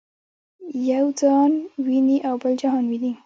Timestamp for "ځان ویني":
1.21-2.17